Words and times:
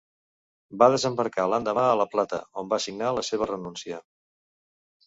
Va 0.83 0.87
desembarcar 0.95 1.45
l'endemà 1.51 1.83
a 1.91 1.99
La 2.01 2.09
Plata, 2.15 2.41
on 2.63 2.73
va 2.73 2.83
signar 2.87 3.13
la 3.21 3.27
seva 3.31 3.51
renúncia. 3.55 4.05